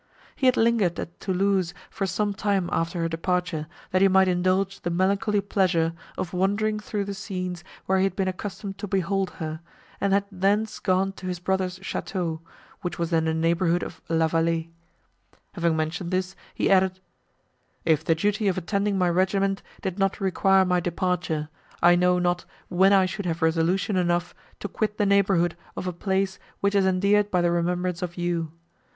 He 0.35 0.47
had 0.47 0.57
lingered 0.57 0.99
at 0.99 1.19
Thoulouse 1.19 1.75
for 1.91 2.07
some 2.07 2.33
time 2.33 2.71
after 2.73 3.01
her 3.01 3.07
departure, 3.07 3.67
that 3.91 4.01
he 4.01 4.07
might 4.07 4.27
indulge 4.27 4.81
the 4.81 4.89
melancholy 4.89 5.41
pleasure 5.41 5.93
of 6.17 6.33
wandering 6.33 6.79
through 6.79 7.05
the 7.05 7.13
scenes 7.13 7.63
where 7.85 7.99
he 7.99 8.05
had 8.05 8.15
been 8.15 8.27
accustomed 8.27 8.79
to 8.79 8.87
behold 8.87 9.29
her, 9.37 9.59
and 9.99 10.11
had 10.11 10.25
thence 10.31 10.79
gone 10.79 11.11
to 11.11 11.27
his 11.27 11.37
brother's 11.39 11.77
château, 11.81 12.39
which 12.81 12.97
was 12.97 13.13
in 13.13 13.25
the 13.25 13.33
neighbourhood 13.35 13.83
of 13.83 14.01
La 14.09 14.27
Vallée. 14.27 14.69
Having 15.53 15.77
mentioned 15.77 16.09
this, 16.09 16.35
he 16.55 16.67
added, 16.71 16.99
"If 17.85 18.03
the 18.03 18.15
duty 18.15 18.47
of 18.47 18.57
attending 18.57 18.97
my 18.97 19.07
regiment 19.07 19.61
did 19.83 19.99
not 19.99 20.19
require 20.19 20.65
my 20.65 20.79
departure, 20.79 21.47
I 21.79 21.93
know 21.95 22.17
not 22.17 22.43
when 22.69 22.91
I 22.91 23.05
should 23.05 23.27
have 23.27 23.43
resolution 23.43 23.97
enough 23.97 24.33
to 24.61 24.67
quit 24.67 24.97
the 24.97 25.05
neighbourhood 25.05 25.55
of 25.77 25.85
a 25.85 25.93
place 25.93 26.39
which 26.59 26.73
is 26.73 26.87
endeared 26.87 27.29
by 27.29 27.41
the 27.43 27.51
remembrance 27.51 28.01
of 28.01 28.17
you. 28.17 28.51